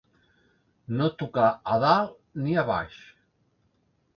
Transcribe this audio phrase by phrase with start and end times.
[1.01, 2.17] No tocar a dalt
[2.47, 2.99] ni a baix.